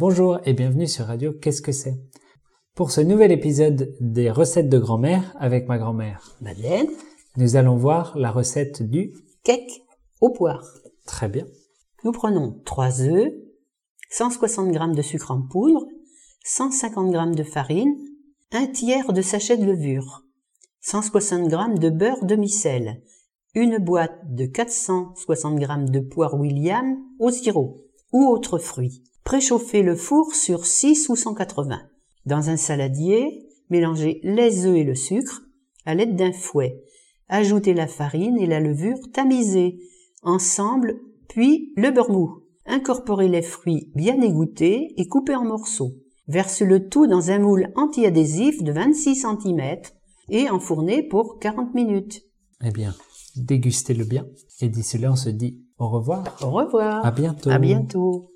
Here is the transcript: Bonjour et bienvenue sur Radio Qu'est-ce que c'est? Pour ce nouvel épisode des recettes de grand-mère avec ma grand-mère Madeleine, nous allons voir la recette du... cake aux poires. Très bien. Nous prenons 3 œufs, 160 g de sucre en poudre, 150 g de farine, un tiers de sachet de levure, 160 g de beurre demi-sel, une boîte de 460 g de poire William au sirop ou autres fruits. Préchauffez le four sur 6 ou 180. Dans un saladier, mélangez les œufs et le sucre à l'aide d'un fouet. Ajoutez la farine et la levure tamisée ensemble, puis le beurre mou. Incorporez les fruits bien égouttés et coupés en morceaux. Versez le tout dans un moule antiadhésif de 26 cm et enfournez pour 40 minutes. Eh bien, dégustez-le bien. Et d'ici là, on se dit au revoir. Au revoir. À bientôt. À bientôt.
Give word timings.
Bonjour 0.00 0.38
et 0.44 0.52
bienvenue 0.52 0.86
sur 0.86 1.06
Radio 1.06 1.32
Qu'est-ce 1.32 1.60
que 1.60 1.72
c'est? 1.72 1.98
Pour 2.76 2.92
ce 2.92 3.00
nouvel 3.00 3.32
épisode 3.32 3.96
des 3.98 4.30
recettes 4.30 4.68
de 4.68 4.78
grand-mère 4.78 5.34
avec 5.40 5.66
ma 5.66 5.76
grand-mère 5.76 6.36
Madeleine, 6.40 6.86
nous 7.36 7.56
allons 7.56 7.74
voir 7.74 8.16
la 8.16 8.30
recette 8.30 8.80
du... 8.80 9.12
cake 9.42 9.82
aux 10.20 10.30
poires. 10.30 10.64
Très 11.04 11.28
bien. 11.28 11.46
Nous 12.04 12.12
prenons 12.12 12.62
3 12.64 13.02
œufs, 13.08 13.32
160 14.10 14.72
g 14.72 14.78
de 14.94 15.02
sucre 15.02 15.32
en 15.32 15.42
poudre, 15.42 15.84
150 16.44 17.12
g 17.12 17.36
de 17.36 17.42
farine, 17.42 17.96
un 18.52 18.68
tiers 18.68 19.12
de 19.12 19.20
sachet 19.20 19.56
de 19.56 19.64
levure, 19.64 20.22
160 20.80 21.50
g 21.50 21.56
de 21.80 21.90
beurre 21.90 22.24
demi-sel, 22.24 23.02
une 23.56 23.78
boîte 23.78 24.32
de 24.32 24.46
460 24.46 25.58
g 25.58 25.66
de 25.90 25.98
poire 25.98 26.38
William 26.38 26.98
au 27.18 27.32
sirop 27.32 27.82
ou 28.12 28.28
autres 28.28 28.58
fruits. 28.58 29.02
Préchauffez 29.28 29.82
le 29.82 29.94
four 29.94 30.34
sur 30.34 30.64
6 30.64 31.10
ou 31.10 31.14
180. 31.14 31.82
Dans 32.24 32.48
un 32.48 32.56
saladier, 32.56 33.46
mélangez 33.68 34.20
les 34.22 34.64
œufs 34.64 34.78
et 34.78 34.84
le 34.84 34.94
sucre 34.94 35.42
à 35.84 35.94
l'aide 35.94 36.16
d'un 36.16 36.32
fouet. 36.32 36.82
Ajoutez 37.28 37.74
la 37.74 37.86
farine 37.86 38.38
et 38.38 38.46
la 38.46 38.58
levure 38.58 38.96
tamisée 39.12 39.80
ensemble, 40.22 40.98
puis 41.28 41.74
le 41.76 41.90
beurre 41.90 42.10
mou. 42.10 42.38
Incorporez 42.64 43.28
les 43.28 43.42
fruits 43.42 43.92
bien 43.94 44.18
égouttés 44.22 44.94
et 44.96 45.08
coupés 45.08 45.36
en 45.36 45.44
morceaux. 45.44 45.92
Versez 46.26 46.64
le 46.64 46.88
tout 46.88 47.06
dans 47.06 47.30
un 47.30 47.38
moule 47.38 47.70
antiadhésif 47.76 48.62
de 48.62 48.72
26 48.72 49.26
cm 49.26 49.60
et 50.30 50.48
enfournez 50.48 51.02
pour 51.02 51.38
40 51.38 51.74
minutes. 51.74 52.22
Eh 52.64 52.70
bien, 52.70 52.94
dégustez-le 53.36 54.06
bien. 54.06 54.26
Et 54.62 54.70
d'ici 54.70 54.96
là, 54.96 55.12
on 55.12 55.16
se 55.16 55.28
dit 55.28 55.60
au 55.76 55.90
revoir. 55.90 56.24
Au 56.40 56.50
revoir. 56.50 57.04
À 57.04 57.10
bientôt. 57.10 57.50
À 57.50 57.58
bientôt. 57.58 58.30